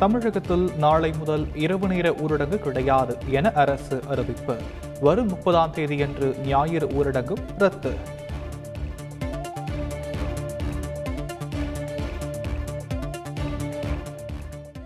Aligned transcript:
தமிழகத்தில் 0.00 0.66
நாளை 0.76 1.12
முதல் 1.18 1.44
இரவு 1.54 1.86
நேர 1.88 2.10
ஊரடங்கு 2.10 2.58
கிடையாது 2.58 3.16
என 3.28 3.50
அரசு 3.52 3.96
அறிவிப்பு. 4.08 4.54
வரும் 5.00 5.28
முப்பதாம் 5.28 5.72
தேதியன்று 5.74 6.28
ஞாயிறு 6.46 6.86
ஊரடங்கும் 6.86 7.42
ரத்து. 7.58 7.92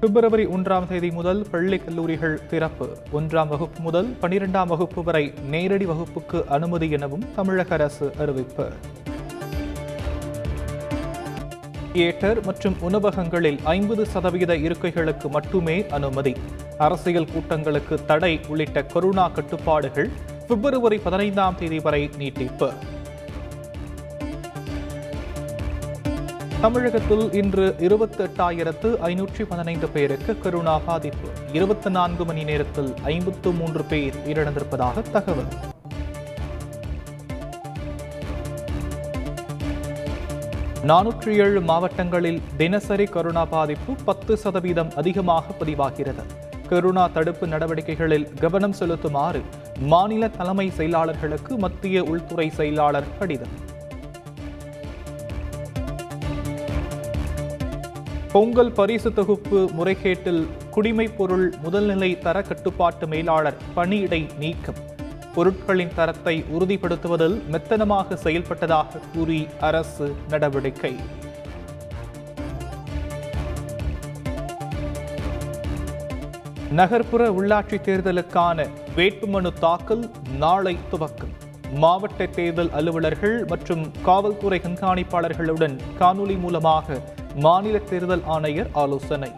பிப்ரவரி 0.00 0.46
ஒன்றாம் 0.46 0.86
தேதி 0.86 1.10
முதல் 1.10 1.46
பள்ளி 1.50 1.78
கல்லூரிகள் 1.78 2.46
திறப்பு. 2.46 2.96
ஒன்றாம் 3.12 3.48
வகுப்பு 3.48 3.80
முதல் 3.80 4.16
பனிரெண்டாம் 4.20 4.66
வகுப்பு 4.66 5.02
வரை 5.02 5.34
நேரடி 5.50 5.86
வகுப்புக்கு 5.86 6.44
அனுமதி 6.48 6.90
எனவும் 6.90 7.26
தமிழக 7.34 7.74
அரசு 7.74 8.12
அறிவிப்பு. 8.18 8.68
தியேட்டர் 11.96 12.44
மற்றும் 12.44 12.76
உணவகங்களில் 12.80 13.58
ஐம்பது 13.64 14.06
சதவீத 14.06 14.54
இருக்கைகளுக்கு 14.54 15.28
மட்டுமே 15.28 15.86
அனுமதி. 15.90 16.36
அரசியல் 16.78 17.28
கூட்டங்களுக்கு 17.32 18.04
தடை 18.04 18.40
உள்ளிட்ட 18.48 18.84
கொரோனா 18.84 19.28
கட்டுப்பாடுகள் 19.28 20.10
பிப்ரவரி 20.48 20.98
பதினைந்தாம் 20.98 21.54
தேதி 21.58 21.78
வரை 21.78 22.10
நீட்டிப்பு. 22.16 22.72
தமிழகத்தில் 26.60 27.32
இன்று 27.32 27.74
இருபத்தி 27.78 28.24
எட்டாயிரத்து 28.24 28.90
ஐநூற்றி 29.02 29.44
பதினைந்து 29.48 29.88
பேருக்கு 29.88 30.38
கொரோனா 30.38 30.78
பாதிப்பு. 30.78 31.28
இருபத்தி 31.52 31.90
நான்கு 31.90 32.24
மணி 32.24 32.44
நேரத்தில் 32.44 32.94
ஐம்பத்து 33.02 33.50
மூன்று 33.50 33.84
பேர் 33.84 34.14
உயிரிழந்திருப்பதாக 34.26 35.10
தகவல். 35.10 35.50
நானூற்றி 40.86 41.28
ஏழு 41.28 41.60
மாவட்டங்களில் 41.60 42.42
தினசரி 42.56 43.04
கொரோனா 43.04 43.44
பாதிப்பு 43.44 43.94
பத்து 44.04 44.36
சதவீதம் 44.36 44.92
அதிகமாக 44.96 45.52
பதிவாகிறது. 45.60 46.22
கொரோனா 46.68 47.06
தடுப்பு 47.06 47.46
நடவடிக்கைகளில் 47.46 48.38
கவனம் 48.40 48.74
செலுத்துமாறு 48.78 49.42
மாநில 49.78 50.28
தலைமை 50.28 50.72
செயலாளர்களுக்கு 50.76 51.56
மத்திய 51.56 52.02
உள்துறை 52.02 52.50
செயலாளர் 52.50 53.18
கடிதம். 53.18 53.48
பொங்கல் 58.32 58.72
பரிசு 58.72 59.12
தொகுப்பு 59.12 59.70
முறைகேட்டில் 59.78 60.46
குடிமைப் 60.74 61.16
பொருள் 61.16 61.54
முதல்நிலை 61.64 62.18
தர 62.18 62.42
கட்டுப்பாட்டு 62.42 63.06
மேலாளர் 63.06 63.56
பணியிடை 63.76 64.26
நீக்கம். 64.38 64.94
பொருட்களின் 65.36 65.94
தரத்தை 65.94 66.34
உறுதிப்படுத்துவதில் 66.58 67.36
மெத்தனமாக 67.52 68.18
செயல்பட்டதாக 68.24 69.00
கூறி 69.14 69.40
அரசு 69.68 70.06
நடவடிக்கை. 70.28 70.92
நகர்ப்புற 76.70 77.22
உள்ளாட்சி 77.38 77.78
தேர்தலுக்கான 77.88 78.68
வேட்புமனு 78.96 79.52
தாக்கல் 79.60 80.10
நாளை 80.38 80.76
துவக்கம். 80.92 81.34
மாவட்ட 81.72 82.26
தேர்தல் 82.26 82.70
அலுவலர்கள் 82.70 83.36
மற்றும் 83.46 83.84
காவல்துறை 84.04 84.60
கண்காணிப்பாளர்களுடன் 84.64 85.76
காணொலி 86.00 86.38
மூலமாக 86.38 86.98
மாநில 87.34 87.78
தேர்தல் 87.78 88.24
ஆணையர் 88.36 88.70
ஆலோசனை. 88.72 89.30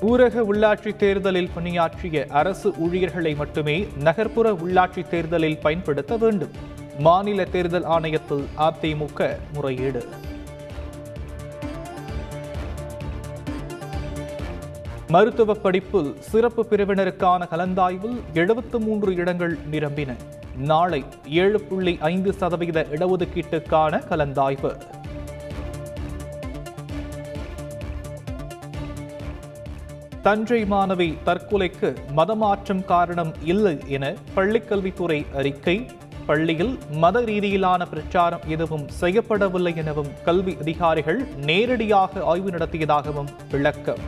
ஊரக 0.00 0.42
உள்ளாட்சி 0.52 0.96
தேர்தலில் 0.96 1.50
பணியாற்றிய 1.54 2.26
அரசு 2.28 2.74
ஊழியர்களை 2.78 3.34
மட்டுமே 3.34 3.86
நகர்ப்புற 3.98 4.52
உள்ளாட்சி 4.52 5.08
தேர்தலில் 5.08 5.58
பயன்படுத்த 5.58 6.16
வேண்டும். 6.16 6.50
மாநில 6.98 7.44
தேர்தல் 7.44 7.84
ஆணையத்தில் 7.84 8.44
அதிமுக 8.58 9.36
முறையீடு. 9.52 10.04
மருத்துவ 15.08 15.54
படிப்பில் 15.54 16.16
சிறப்பு 16.20 16.66
பிரிவினருக்கான 16.70 17.46
கலந்தாய்வில் 17.50 18.20
எழுபத்து 18.34 18.80
மூன்று 18.80 19.14
இடங்கள் 19.14 19.58
நிரம்பின. 19.70 20.16
நாளை 20.56 21.04
ஏழு 21.28 21.60
புள்ளி 21.60 21.98
ஐந்து 22.00 22.32
சதவீத 22.32 22.86
இடஒதுக்கீட்டுக்கான 22.90 24.06
கலந்தாய்வு. 24.08 24.76
தஞ்சை 30.24 30.64
மாணவி 30.64 31.06
தற்கொலைக்கு 31.24 31.88
மதமாற்றம் 32.16 32.84
காரணம் 32.84 33.32
இல்லை 33.44 33.78
என 33.86 34.14
பள்ளிக்கல்வித்துறை 34.36 35.18
அறிக்கை. 35.34 35.86
பள்ளியில் 36.26 36.78
மத 36.90 37.20
ரீதியிலான 37.20 37.88
பிரச்சாரம் 37.90 38.40
எதுவும் 38.46 38.86
செய்யப்படவில்லை 39.00 39.76
எனவும் 39.76 40.10
கல்வி 40.24 40.56
அதிகாரிகள் 40.60 41.20
நேரடியாக 41.36 42.22
ஆய்வு 42.24 42.50
நடத்தியதாகவும் 42.50 43.30
விளக்கம். 43.50 44.02